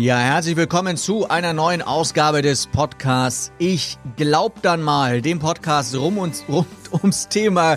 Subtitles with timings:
[0.00, 5.94] Ja, herzlich willkommen zu einer neuen Ausgabe des Podcasts Ich glaub dann mal, dem Podcast
[5.94, 7.76] rum und, rund ums Thema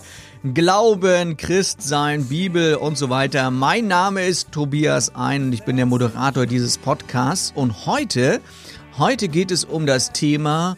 [0.54, 3.52] Glauben, Christsein, Bibel und so weiter.
[3.52, 8.40] Mein Name ist Tobias Ein und ich bin der Moderator dieses Podcasts und heute,
[8.98, 10.78] heute geht es um das Thema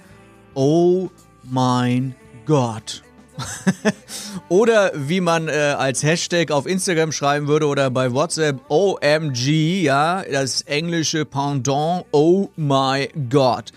[0.55, 1.09] Oh
[1.43, 2.15] mein
[2.47, 3.03] Gott.
[4.49, 10.23] oder wie man äh, als Hashtag auf Instagram schreiben würde oder bei WhatsApp OMG, ja,
[10.23, 13.71] das englische Pendant Oh my God.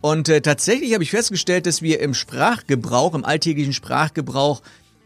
[0.00, 4.60] Und äh, tatsächlich habe ich festgestellt, dass wir im Sprachgebrauch, im alltäglichen Sprachgebrauch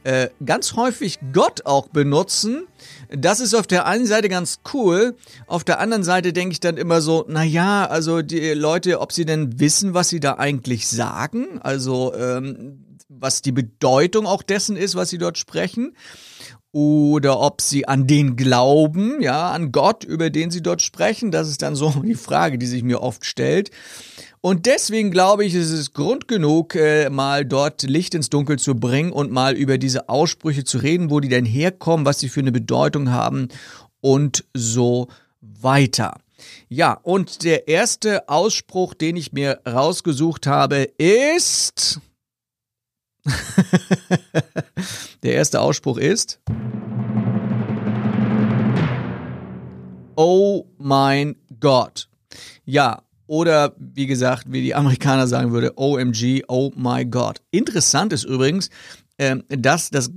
[0.05, 2.67] äh, ganz häufig Gott auch benutzen.
[3.11, 5.15] Das ist auf der einen Seite ganz cool.
[5.47, 9.13] Auf der anderen Seite denke ich dann immer so, na ja, also die Leute, ob
[9.13, 11.61] sie denn wissen, was sie da eigentlich sagen.
[11.61, 12.85] Also ähm,
[13.21, 15.95] was die Bedeutung auch dessen ist, was sie dort sprechen.
[16.71, 21.31] Oder ob sie an den glauben, ja, an Gott, über den sie dort sprechen.
[21.31, 23.71] Das ist dann so die Frage, die sich mir oft stellt.
[24.41, 28.75] Und deswegen glaube ich, ist es Grund genug, äh, mal dort Licht ins Dunkel zu
[28.75, 32.41] bringen und mal über diese Aussprüche zu reden, wo die denn herkommen, was sie für
[32.41, 33.49] eine Bedeutung haben
[34.01, 35.09] und so
[35.41, 36.15] weiter.
[36.69, 42.01] Ja, und der erste Ausspruch, den ich mir rausgesucht habe, ist
[45.23, 46.41] Der erste Ausspruch ist.
[50.17, 52.09] Oh mein Gott.
[52.65, 57.41] Ja, oder wie gesagt, wie die Amerikaner sagen würde, OMG, oh my God.
[57.51, 58.71] Interessant ist übrigens,
[59.19, 60.11] äh, dass das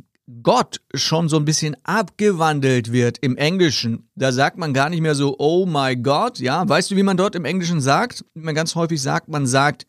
[0.43, 4.09] Gott schon so ein bisschen abgewandelt wird im Englischen.
[4.15, 6.67] Da sagt man gar nicht mehr so, oh my God, ja.
[6.67, 8.23] Weißt du, wie man dort im Englischen sagt?
[8.33, 9.85] Man ganz häufig sagt, man sagt,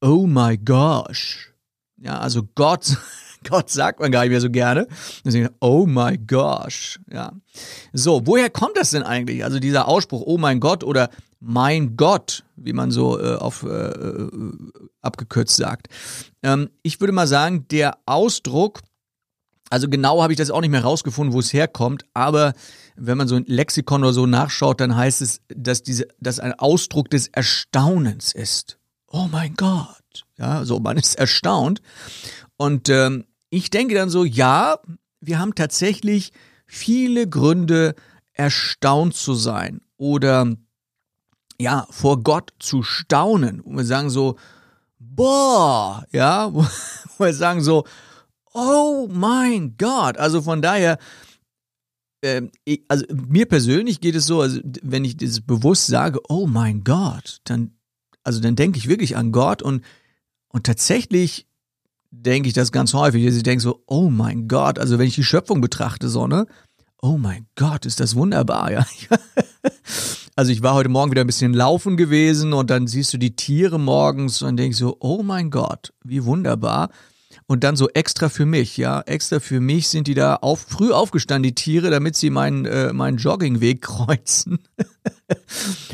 [0.00, 1.51] oh my gosh.
[2.02, 2.96] Ja, also Gott,
[3.48, 4.86] Gott sagt man gar nicht mehr so gerne.
[5.24, 6.98] Deswegen, oh my gosh.
[7.10, 7.32] Ja.
[7.92, 9.44] So, woher kommt das denn eigentlich?
[9.44, 11.10] Also dieser Ausspruch, oh mein Gott oder
[11.40, 14.30] mein Gott, wie man so äh, auf äh, äh,
[15.00, 15.88] abgekürzt sagt.
[16.42, 18.80] Ähm, ich würde mal sagen, der Ausdruck,
[19.70, 22.52] also genau habe ich das auch nicht mehr rausgefunden, wo es herkommt, aber
[22.94, 26.52] wenn man so ein Lexikon oder so nachschaut, dann heißt es, dass diese, dass ein
[26.58, 28.78] Ausdruck des Erstaunens ist.
[29.08, 30.01] Oh mein Gott.
[30.42, 31.80] Ja, so man ist erstaunt.
[32.56, 34.80] Und ähm, ich denke dann so, ja,
[35.20, 36.32] wir haben tatsächlich
[36.66, 37.94] viele Gründe,
[38.32, 40.56] erstaunt zu sein oder
[41.60, 43.60] ja, vor Gott zu staunen.
[43.60, 44.36] Und wir sagen so,
[44.98, 46.64] boah, ja, wo
[47.18, 47.84] wir sagen so,
[48.52, 50.16] oh mein Gott.
[50.16, 50.98] Also von daher,
[52.22, 52.48] äh,
[52.88, 57.40] also mir persönlich geht es so, also wenn ich das bewusst sage, oh mein Gott,
[57.44, 57.76] dann,
[58.24, 59.84] also dann denke ich wirklich an Gott und
[60.52, 61.46] und tatsächlich
[62.10, 63.24] denke ich das ganz häufig.
[63.24, 66.46] Also ich denke so, oh mein Gott, also wenn ich die Schöpfung betrachte, so, ne?
[67.00, 68.86] Oh mein Gott, ist das wunderbar, ja.
[70.36, 73.34] also ich war heute Morgen wieder ein bisschen laufen gewesen und dann siehst du die
[73.34, 76.90] Tiere morgens und denkst so, oh mein Gott, wie wunderbar
[77.52, 80.90] und dann so extra für mich, ja, extra für mich sind die da auf, früh
[80.90, 84.60] aufgestanden, die Tiere, damit sie meinen, äh, meinen Joggingweg kreuzen.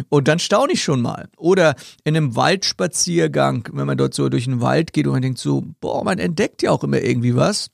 [0.08, 1.28] und dann staune ich schon mal.
[1.36, 1.74] Oder
[2.04, 5.64] in einem Waldspaziergang, wenn man dort so durch den Wald geht und man denkt so,
[5.80, 7.70] boah, man entdeckt ja auch immer irgendwie was.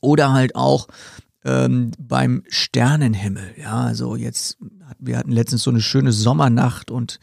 [0.00, 0.88] Oder halt auch
[1.44, 4.58] ähm, beim Sternenhimmel, ja, also jetzt,
[4.98, 7.20] wir hatten letztens so eine schöne Sommernacht und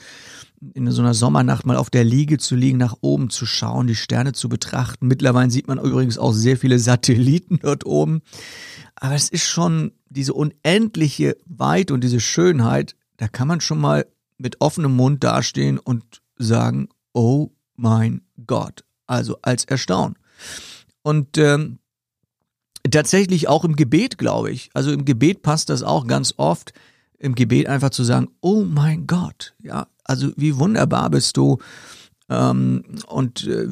[0.73, 3.95] in so einer Sommernacht mal auf der Liege zu liegen, nach oben zu schauen, die
[3.95, 5.07] Sterne zu betrachten.
[5.07, 8.21] Mittlerweile sieht man übrigens auch sehr viele Satelliten dort oben.
[8.95, 14.05] Aber es ist schon diese unendliche Weit und diese Schönheit, da kann man schon mal
[14.37, 18.83] mit offenem Mund dastehen und sagen, oh mein Gott.
[19.07, 20.15] Also als Erstaunen.
[21.01, 21.79] Und ähm,
[22.89, 24.69] tatsächlich auch im Gebet, glaube ich.
[24.73, 26.73] Also im Gebet passt das auch ganz oft,
[27.19, 31.59] im Gebet einfach zu sagen, oh mein Gott, ja, also wie wunderbar bist du
[32.29, 33.67] ähm, und äh,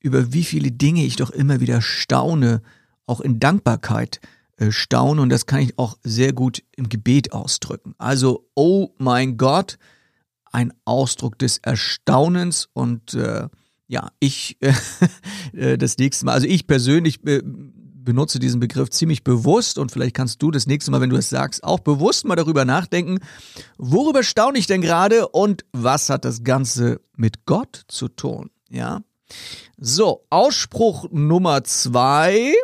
[0.00, 2.62] über wie viele Dinge ich doch immer wieder staune,
[3.06, 4.20] auch in Dankbarkeit
[4.56, 7.94] äh, staune und das kann ich auch sehr gut im Gebet ausdrücken.
[7.98, 9.78] Also, oh mein Gott,
[10.50, 13.48] ein Ausdruck des Erstaunens und äh,
[13.86, 14.58] ja, ich
[15.52, 17.42] äh, das nächste Mal, also ich persönlich äh,
[18.08, 21.28] benutze diesen Begriff ziemlich bewusst und vielleicht kannst du das nächste Mal, wenn du es
[21.28, 23.18] sagst, auch bewusst mal darüber nachdenken,
[23.76, 28.48] worüber staune ich denn gerade und was hat das Ganze mit Gott zu tun?
[28.70, 29.02] Ja.
[29.76, 32.54] So, Ausspruch Nummer zwei.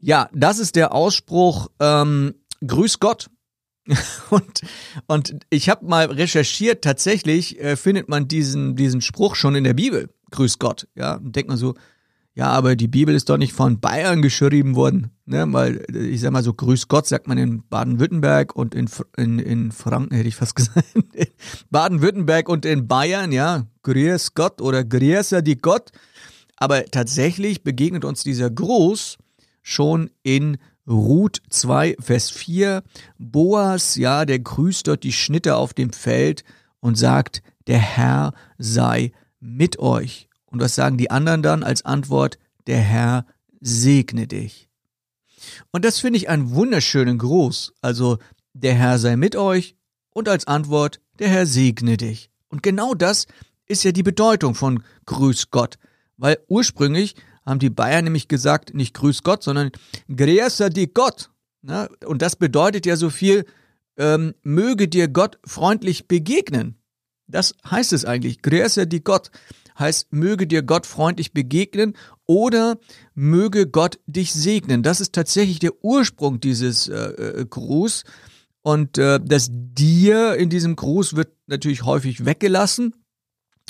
[0.00, 2.34] Ja, das ist der Ausspruch, ähm,
[2.66, 3.30] Grüß Gott.
[4.30, 4.62] Und,
[5.08, 9.74] und ich habe mal recherchiert, tatsächlich äh, findet man diesen, diesen Spruch schon in der
[9.74, 10.88] Bibel grüß Gott.
[10.94, 11.74] Ja, und denkt man so,
[12.36, 15.46] Ja, aber die Bibel ist doch nicht von Bayern geschrieben worden, ne?
[15.52, 19.70] Weil ich sag mal so, Grüß Gott sagt man in Baden-Württemberg und in, in, in
[19.70, 20.84] Franken hätte ich fast gesagt,
[21.70, 25.92] Baden-Württemberg und in Bayern, ja, Grüß Gott oder Grüßer die Gott.
[26.56, 29.18] Aber tatsächlich begegnet uns dieser Gruß
[29.62, 30.58] schon in
[30.88, 32.82] Ruth 2, Vers 4.
[33.18, 36.44] Boas, ja, der grüßt dort die Schnitte auf dem Feld
[36.80, 39.12] und sagt, der Herr sei
[39.44, 40.28] mit euch.
[40.46, 42.38] Und was sagen die anderen dann als Antwort?
[42.66, 43.26] Der Herr
[43.60, 44.68] segne dich.
[45.70, 47.74] Und das finde ich einen wunderschönen Gruß.
[47.82, 48.18] Also,
[48.54, 49.76] der Herr sei mit euch
[50.10, 52.30] und als Antwort, der Herr segne dich.
[52.48, 53.26] Und genau das
[53.66, 55.78] ist ja die Bedeutung von Grüß Gott.
[56.16, 59.70] Weil ursprünglich haben die Bayern nämlich gesagt, nicht Grüß Gott, sondern
[60.08, 61.30] Grüße die Gott.
[62.06, 63.44] Und das bedeutet ja so viel,
[63.96, 66.76] ähm, möge dir Gott freundlich begegnen.
[67.26, 68.42] Das heißt es eigentlich.
[68.42, 69.30] Grüße die Gott
[69.78, 72.78] heißt, möge dir Gott freundlich begegnen oder
[73.14, 74.82] möge Gott dich segnen.
[74.82, 78.04] Das ist tatsächlich der Ursprung dieses äh, äh, Gruß.
[78.62, 82.94] Und äh, das dir in diesem Gruß wird natürlich häufig weggelassen.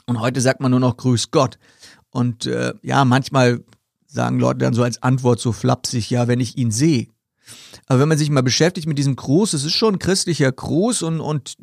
[0.06, 1.58] Und heute sagt man nur noch Grüß Gott.
[2.10, 3.64] Und äh, ja, manchmal
[4.06, 7.08] sagen Leute dann so als Antwort so flapsig, ja, wenn ich ihn sehe.
[7.86, 11.02] Aber wenn man sich mal beschäftigt mit diesem Gruß, es ist schon ein christlicher Gruß
[11.02, 11.56] und, und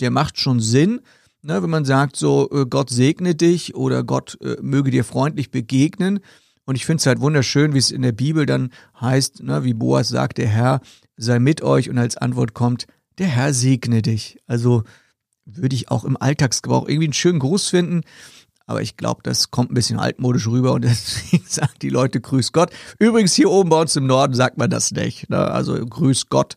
[0.00, 1.00] der macht schon Sinn.
[1.42, 5.50] Ne, wenn man sagt so, äh, Gott segne dich oder Gott äh, möge dir freundlich
[5.50, 6.20] begegnen.
[6.64, 9.74] Und ich finde es halt wunderschön, wie es in der Bibel dann heißt, ne, wie
[9.74, 10.80] Boas sagt, der Herr
[11.18, 12.86] sei mit euch und als Antwort kommt,
[13.18, 14.38] der Herr segne dich.
[14.46, 14.84] Also
[15.44, 18.00] würde ich auch im Alltagsgebrauch irgendwie einen schönen Gruß finden.
[18.66, 22.52] Aber ich glaube, das kommt ein bisschen altmodisch rüber und deswegen sagen die Leute Grüß
[22.52, 22.70] Gott.
[22.98, 25.28] Übrigens hier oben bei uns im Norden sagt man das nicht.
[25.28, 25.38] Ne?
[25.38, 26.56] Also Grüß Gott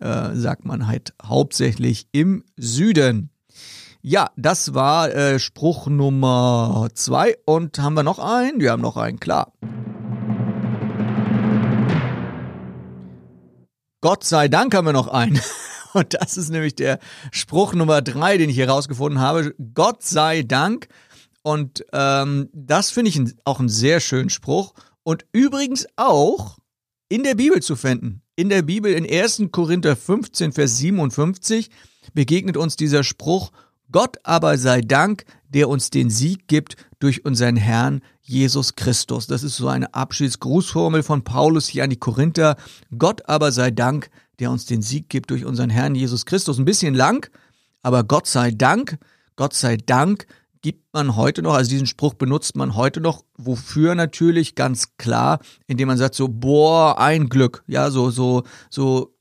[0.00, 3.30] äh, sagt man halt hauptsächlich im Süden.
[4.02, 7.36] Ja, das war äh, Spruch Nummer zwei.
[7.44, 8.60] Und haben wir noch einen?
[8.60, 9.52] Wir haben noch einen, klar.
[14.00, 15.38] Gott sei Dank haben wir noch einen.
[15.92, 16.98] Und das ist nämlich der
[17.30, 19.54] Spruch Nummer drei, den ich hier rausgefunden habe.
[19.74, 20.88] Gott sei Dank.
[21.42, 24.72] Und ähm, das finde ich auch einen sehr schönen Spruch.
[25.02, 26.58] Und übrigens auch
[27.08, 28.22] in der Bibel zu finden.
[28.40, 29.48] In der Bibel in 1.
[29.52, 31.68] Korinther 15, Vers 57
[32.14, 33.50] begegnet uns dieser Spruch,
[33.92, 39.26] Gott aber sei Dank, der uns den Sieg gibt durch unseren Herrn Jesus Christus.
[39.26, 42.56] Das ist so eine Abschiedsgrußformel von Paulus hier an die Korinther.
[42.96, 44.08] Gott aber sei Dank,
[44.38, 46.58] der uns den Sieg gibt durch unseren Herrn Jesus Christus.
[46.58, 47.30] Ein bisschen lang,
[47.82, 48.96] aber Gott sei Dank,
[49.36, 50.26] Gott sei Dank
[50.62, 55.40] gibt man heute noch, also diesen Spruch benutzt man heute noch, wofür natürlich ganz klar,
[55.66, 59.14] indem man sagt so, boah, ein Glück, ja, so, so, so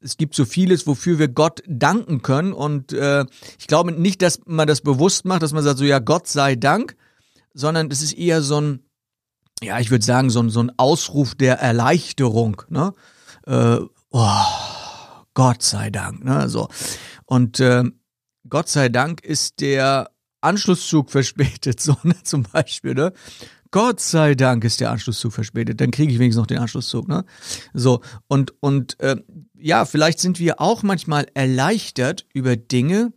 [0.00, 2.52] es gibt so vieles, wofür wir Gott danken können.
[2.52, 3.24] Und äh,
[3.58, 6.56] ich glaube nicht, dass man das bewusst macht, dass man sagt, so ja, Gott sei
[6.56, 6.96] Dank,
[7.54, 8.82] sondern es ist eher so ein,
[9.62, 12.62] ja, ich würde sagen, so ein, so ein Ausruf der Erleichterung.
[12.68, 12.92] Ne?
[13.46, 13.78] Äh,
[14.10, 14.44] oh,
[15.34, 16.24] Gott sei Dank.
[16.24, 16.48] Ne?
[16.48, 16.68] So.
[17.24, 17.84] Und äh,
[18.48, 20.10] Gott sei Dank ist der
[20.46, 22.94] Anschlusszug verspätet, so ne, zum Beispiel.
[22.94, 23.12] Ne?
[23.70, 25.80] Gott sei Dank ist der Anschlusszug verspätet.
[25.80, 27.24] Dann kriege ich wenigstens noch den Anschlusszug, ne?
[27.74, 29.16] So, und, und äh,
[29.58, 33.12] ja, vielleicht sind wir auch manchmal erleichtert über Dinge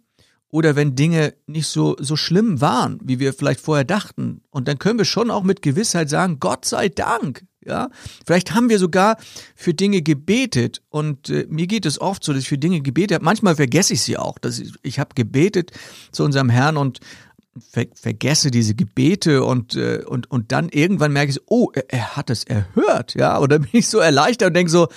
[0.50, 4.42] oder wenn Dinge nicht so, so schlimm waren, wie wir vielleicht vorher dachten.
[4.50, 7.46] Und dann können wir schon auch mit Gewissheit sagen, Gott sei Dank.
[7.66, 7.90] Ja,
[8.26, 9.18] vielleicht haben wir sogar
[9.54, 13.16] für Dinge gebetet und äh, mir geht es oft so, dass ich für Dinge gebetet
[13.16, 13.26] habe.
[13.26, 14.40] Manchmal vergesse ich sie auch.
[14.40, 15.72] Dass ich ich habe gebetet
[16.12, 17.00] zu unserem Herrn und
[17.58, 22.16] ver vergesse diese Gebete und, äh, und, und dann irgendwann merke ich oh, er, er
[22.16, 24.88] hat es erhört, ja, oder bin ich so erleichtert und denke so,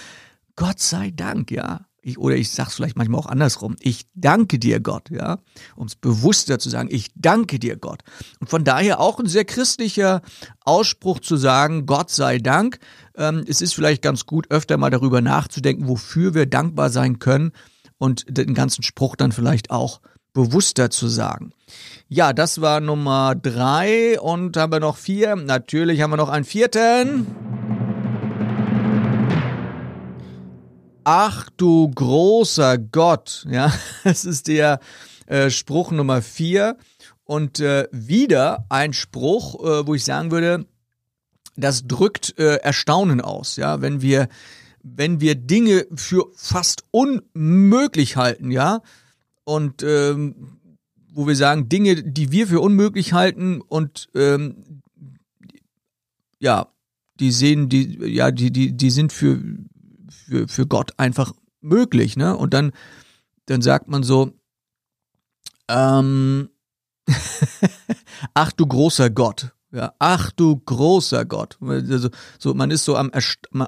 [0.56, 1.86] Gott sei Dank, ja.
[2.04, 3.76] Ich, oder ich sag's vielleicht manchmal auch andersrum.
[3.78, 5.38] Ich danke dir, Gott, ja.
[5.76, 8.02] Um es bewusster zu sagen, ich danke dir, Gott.
[8.40, 10.20] Und von daher auch ein sehr christlicher
[10.64, 12.80] Ausspruch zu sagen, Gott sei Dank.
[13.16, 17.52] Ähm, es ist vielleicht ganz gut, öfter mal darüber nachzudenken, wofür wir dankbar sein können
[17.98, 20.00] und den ganzen Spruch dann vielleicht auch
[20.32, 21.52] bewusster zu sagen.
[22.08, 25.36] Ja, das war Nummer drei und haben wir noch vier.
[25.36, 27.26] Natürlich haben wir noch einen vierten.
[31.04, 33.72] Ach du großer Gott, ja,
[34.04, 34.78] das ist der
[35.26, 36.76] äh, Spruch Nummer vier
[37.24, 40.66] und äh, wieder ein Spruch, äh, wo ich sagen würde,
[41.56, 44.28] das drückt äh, Erstaunen aus, ja, wenn wir
[44.84, 48.80] wenn wir Dinge für fast unmöglich halten, ja,
[49.44, 50.58] und ähm,
[51.12, 54.82] wo wir sagen, Dinge, die wir für unmöglich halten und ähm,
[56.38, 56.72] ja,
[57.20, 59.40] die sehen, die, ja, die, die, die sind für,
[60.08, 62.36] für, für Gott einfach möglich, ne?
[62.36, 62.72] Und dann,
[63.46, 64.32] dann sagt man so,
[65.68, 66.48] ähm,
[68.34, 71.58] ach du großer Gott, Ja, ach du großer Gott.
[71.60, 72.08] Also,
[72.38, 73.10] so, man ist so am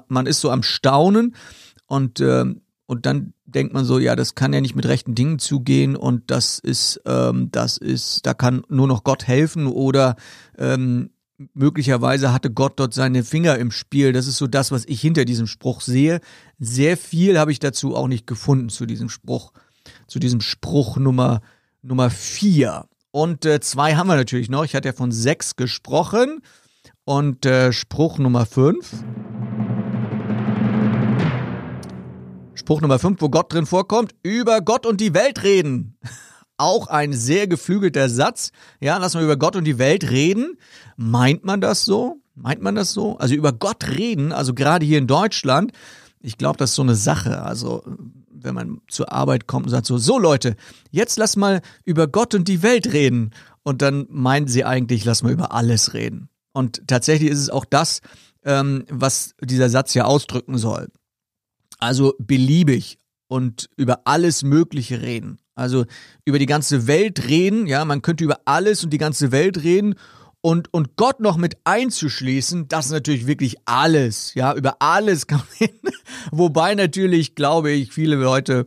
[0.07, 1.35] man ist so am Staunen
[1.87, 5.39] und ähm, und dann denkt man so, ja, das kann ja nicht mit rechten Dingen
[5.39, 10.15] zugehen und das ist, ähm, das ist, da kann nur noch Gott helfen oder
[10.57, 11.09] ähm,
[11.53, 14.13] möglicherweise hatte Gott dort seine Finger im Spiel.
[14.13, 16.19] Das ist so das, was ich hinter diesem Spruch sehe.
[16.59, 19.51] Sehr viel habe ich dazu auch nicht gefunden zu diesem Spruch,
[20.07, 21.41] zu diesem Spruch Nummer
[21.81, 22.85] Nummer vier.
[23.11, 24.65] Und äh, zwei haben wir natürlich noch.
[24.65, 26.41] Ich hatte ja von sechs gesprochen.
[27.03, 28.91] Und äh, Spruch Nummer fünf.
[32.65, 35.99] Spruch Nummer 5, wo Gott drin vorkommt, über Gott und die Welt reden.
[36.57, 38.51] Auch ein sehr geflügelter Satz.
[38.79, 40.57] Ja, lass mal über Gott und die Welt reden.
[40.97, 42.23] Meint man das so?
[42.33, 43.19] Meint man das so?
[43.19, 45.73] Also über Gott reden, also gerade hier in Deutschland,
[46.21, 47.43] ich glaube, das ist so eine Sache.
[47.43, 47.83] Also
[48.31, 50.55] wenn man zur Arbeit kommt und sagt so, so Leute,
[50.89, 53.29] jetzt lass mal über Gott und die Welt reden.
[53.61, 56.29] Und dann meinen sie eigentlich, lass mal über alles reden.
[56.51, 58.01] Und tatsächlich ist es auch das,
[58.43, 60.89] ähm, was dieser Satz ja ausdrücken soll.
[61.85, 65.37] Also beliebig und über alles Mögliche reden.
[65.53, 65.85] Also
[66.25, 69.93] über die ganze Welt reden, ja, man könnte über alles und die ganze Welt reden
[70.41, 75.39] und, und Gott noch mit einzuschließen, das ist natürlich wirklich alles, ja, über alles kann
[75.39, 75.89] man reden.
[76.31, 78.65] Wobei natürlich, glaube ich, viele Leute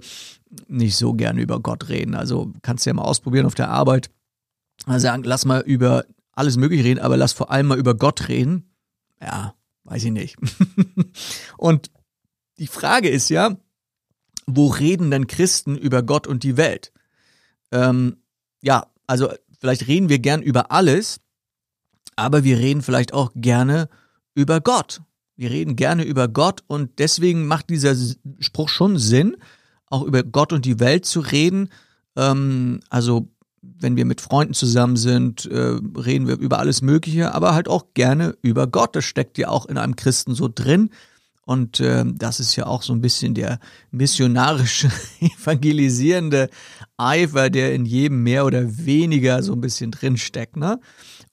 [0.68, 2.14] nicht so gerne über Gott reden.
[2.14, 4.10] Also kannst du ja mal ausprobieren auf der Arbeit.
[4.87, 8.28] Mal sagen, lass mal über alles Mögliche reden, aber lass vor allem mal über Gott
[8.28, 8.70] reden.
[9.20, 10.37] Ja, weiß ich nicht.
[11.56, 11.90] und
[12.58, 13.56] die Frage ist ja,
[14.46, 16.92] wo reden denn Christen über Gott und die Welt?
[17.70, 18.16] Ähm,
[18.62, 21.20] ja, also vielleicht reden wir gern über alles,
[22.16, 23.88] aber wir reden vielleicht auch gerne
[24.34, 25.02] über Gott.
[25.36, 27.94] Wir reden gerne über Gott und deswegen macht dieser
[28.40, 29.36] Spruch schon Sinn,
[29.86, 31.68] auch über Gott und die Welt zu reden.
[32.16, 33.28] Ähm, also
[33.62, 37.86] wenn wir mit Freunden zusammen sind, äh, reden wir über alles Mögliche, aber halt auch
[37.94, 38.96] gerne über Gott.
[38.96, 40.90] Das steckt ja auch in einem Christen so drin.
[41.48, 43.58] Und äh, das ist ja auch so ein bisschen der
[43.90, 44.90] missionarische,
[45.20, 46.50] evangelisierende
[46.98, 50.58] Eifer, der in jedem mehr oder weniger so ein bisschen drinsteckt.
[50.58, 50.78] Ne?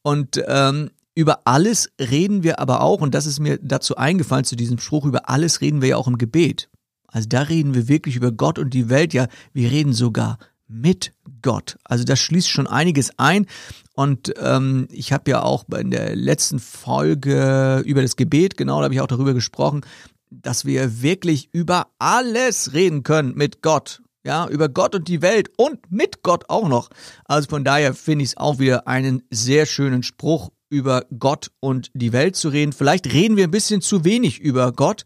[0.03, 4.55] Und ähm, über alles reden wir aber auch, und das ist mir dazu eingefallen zu
[4.55, 6.69] diesem Spruch, über alles reden wir ja auch im Gebet.
[7.07, 9.13] Also da reden wir wirklich über Gott und die Welt.
[9.13, 11.77] Ja, wir reden sogar mit Gott.
[11.84, 13.45] Also das schließt schon einiges ein.
[13.93, 18.86] Und ähm, ich habe ja auch in der letzten Folge über das Gebet, genau, da
[18.86, 19.81] habe ich auch darüber gesprochen,
[20.29, 24.01] dass wir wirklich über alles reden können mit Gott.
[24.25, 26.89] Ja, über Gott und die Welt und mit Gott auch noch.
[27.25, 31.91] Also von daher finde ich es auch wieder einen sehr schönen Spruch, über Gott und
[31.93, 32.74] die Welt zu reden.
[32.74, 35.05] Vielleicht reden wir ein bisschen zu wenig über Gott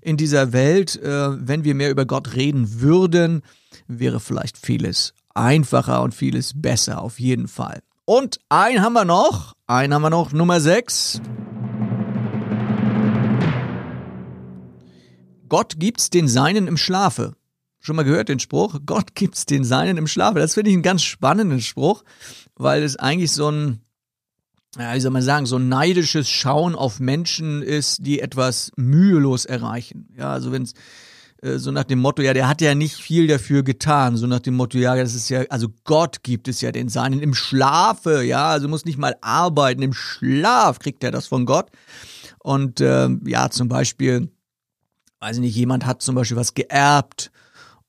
[0.00, 0.96] in dieser Welt.
[0.96, 3.42] Äh, wenn wir mehr über Gott reden würden,
[3.88, 7.82] wäre vielleicht vieles einfacher und vieles besser auf jeden Fall.
[8.04, 9.54] Und einen haben wir noch.
[9.66, 11.20] Einen haben wir noch, Nummer 6.
[15.48, 17.34] Gott gibt's den Seinen im Schlafe.
[17.80, 18.80] Schon mal gehört den Spruch?
[18.84, 20.38] Gott gibt's den Seinen im Schlafe.
[20.38, 22.02] Das finde ich einen ganz spannenden Spruch,
[22.56, 23.80] weil es eigentlich so ein,
[24.76, 29.44] ja, wie soll man sagen, so ein neidisches Schauen auf Menschen ist, die etwas mühelos
[29.44, 30.08] erreichen.
[30.16, 30.76] Ja, also wenn es äh,
[31.42, 34.54] so nach dem Motto, ja, der hat ja nicht viel dafür getan, so nach dem
[34.54, 38.48] Motto, ja, das ist ja, also Gott gibt es ja den Seinen im Schlafe, ja,
[38.48, 41.70] also muss nicht mal arbeiten, im Schlaf kriegt er das von Gott.
[42.38, 44.30] Und äh, ja, zum Beispiel,
[45.20, 47.30] weiß ich nicht, jemand hat zum Beispiel was geerbt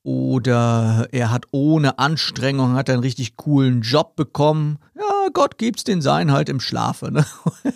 [0.08, 4.80] oder er hat ohne Anstrengung, hat einen richtig coolen Job bekommen.
[4.96, 7.12] Ja, Gott gibt's den Sein halt im Schlafe.
[7.12, 7.26] Ne?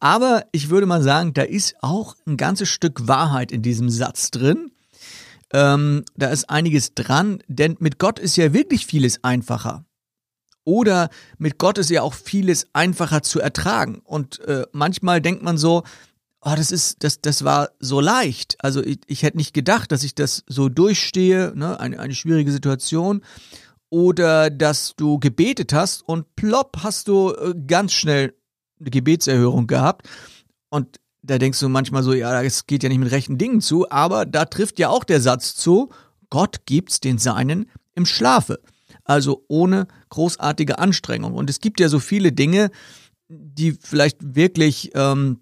[0.00, 4.30] Aber ich würde mal sagen, da ist auch ein ganzes Stück Wahrheit in diesem Satz
[4.30, 4.70] drin.
[5.54, 9.84] Ähm, da ist einiges dran, denn mit Gott ist ja wirklich vieles einfacher.
[10.64, 14.02] Oder mit Gott ist ja auch vieles einfacher zu ertragen.
[14.02, 15.84] Und äh, manchmal denkt man so,
[16.40, 18.56] oh, das ist, das, das war so leicht.
[18.64, 22.50] Also ich, ich hätte nicht gedacht, dass ich das so durchstehe, ne, eine, eine schwierige
[22.50, 23.22] Situation.
[23.90, 28.34] Oder dass du gebetet hast und plopp hast du äh, ganz schnell
[28.80, 30.08] eine Gebetserhörung gehabt.
[30.68, 33.90] Und da denkst du manchmal so, ja, es geht ja nicht mit rechten Dingen zu,
[33.90, 35.90] aber da trifft ja auch der Satz zu,
[36.30, 38.60] Gott gibt's den Seinen im Schlafe.
[39.04, 41.34] Also ohne großartige Anstrengung.
[41.34, 42.70] Und es gibt ja so viele Dinge,
[43.28, 45.40] die vielleicht wirklich ähm,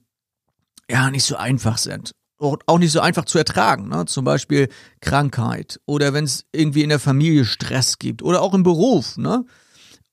[0.91, 2.13] ja nicht so einfach sind.
[2.39, 4.05] Auch nicht so einfach zu ertragen, ne?
[4.07, 4.69] zum Beispiel
[5.01, 9.17] Krankheit oder wenn es irgendwie in der Familie Stress gibt oder auch im Beruf.
[9.17, 9.45] Ne?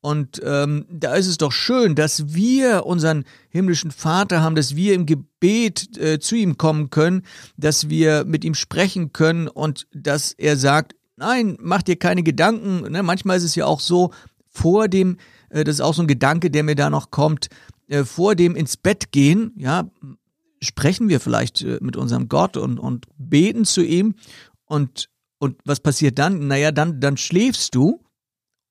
[0.01, 4.93] Und ähm, da ist es doch schön, dass wir unseren himmlischen Vater haben, dass wir
[4.93, 7.23] im Gebet äh, zu ihm kommen können,
[7.57, 12.89] dass wir mit ihm sprechen können und dass er sagt, nein, mach dir keine Gedanken.
[12.91, 13.03] Ne?
[13.03, 14.11] Manchmal ist es ja auch so,
[14.47, 15.17] vor dem,
[15.49, 17.49] äh, das ist auch so ein Gedanke, der mir da noch kommt,
[17.87, 19.89] äh, vor dem ins Bett gehen, ja,
[20.61, 24.15] sprechen wir vielleicht äh, mit unserem Gott und, und beten zu ihm
[24.65, 26.47] und, und was passiert dann?
[26.47, 28.01] Naja, dann, dann schläfst du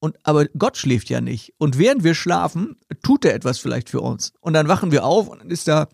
[0.00, 1.55] und, aber Gott schläft ja nicht.
[1.59, 4.33] Und während wir schlafen, tut er etwas vielleicht für uns.
[4.40, 5.88] Und dann wachen wir auf und dann ist da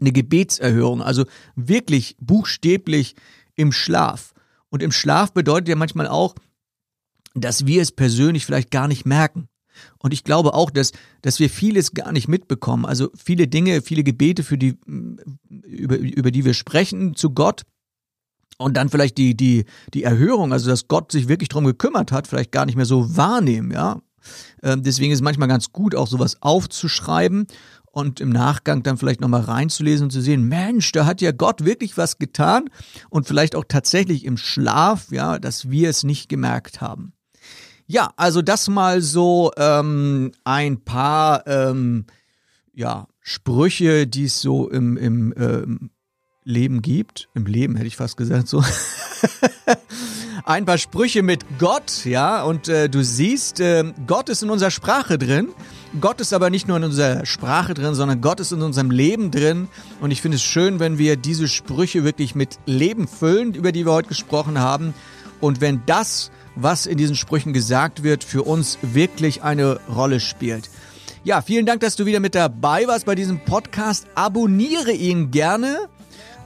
[0.00, 3.14] eine Gebetserhörung, also wirklich buchstäblich
[3.54, 4.34] im Schlaf.
[4.68, 6.34] Und im Schlaf bedeutet ja manchmal auch,
[7.34, 9.48] dass wir es persönlich vielleicht gar nicht merken.
[9.98, 10.92] Und ich glaube auch, dass,
[11.22, 12.84] dass wir vieles gar nicht mitbekommen.
[12.84, 14.78] Also viele Dinge, viele Gebete, für die,
[15.48, 17.62] über, über die wir sprechen zu Gott.
[18.58, 22.26] Und dann vielleicht die, die, die Erhörung, also dass Gott sich wirklich drum gekümmert hat,
[22.26, 24.00] vielleicht gar nicht mehr so wahrnehmen, ja.
[24.62, 27.46] Ähm, deswegen ist es manchmal ganz gut, auch sowas aufzuschreiben
[27.94, 31.64] und im Nachgang dann vielleicht nochmal reinzulesen und zu sehen, Mensch, da hat ja Gott
[31.64, 32.68] wirklich was getan
[33.10, 37.12] und vielleicht auch tatsächlich im Schlaf, ja, dass wir es nicht gemerkt haben.
[37.86, 42.06] Ja, also das mal so ähm, ein paar ähm,
[42.72, 45.90] ja, Sprüche, die es so im, im ähm,
[46.44, 47.28] Leben gibt.
[47.34, 48.62] Im Leben hätte ich fast gesagt so.
[50.44, 54.70] ein paar Sprüche mit Gott, ja, und äh, du siehst, äh, Gott ist in unserer
[54.70, 55.48] Sprache drin.
[56.00, 59.30] Gott ist aber nicht nur in unserer Sprache drin, sondern Gott ist in unserem Leben
[59.30, 59.68] drin.
[60.00, 63.86] Und ich finde es schön, wenn wir diese Sprüche wirklich mit Leben füllen, über die
[63.86, 64.92] wir heute gesprochen haben.
[65.40, 70.70] Und wenn das was in diesen Sprüchen gesagt wird, für uns wirklich eine Rolle spielt.
[71.24, 74.06] Ja, vielen Dank, dass du wieder mit dabei warst bei diesem Podcast.
[74.14, 75.88] Abonniere ihn gerne.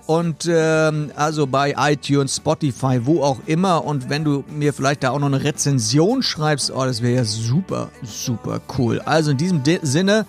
[0.09, 3.85] Und ähm, also bei iTunes, Spotify, wo auch immer.
[3.85, 7.25] Und wenn du mir vielleicht da auch noch eine Rezension schreibst, oh, das wäre ja
[7.25, 9.01] super, super cool.
[9.01, 10.25] Also in diesem De Sinne,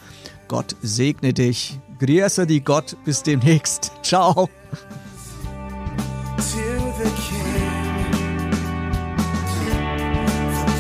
[0.50, 1.80] Gott segne dich.
[2.00, 2.98] Grüße die Gott.
[3.06, 3.94] Bis demnächst.
[4.04, 4.50] Ciao.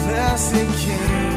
[0.10, 1.29] blessed King.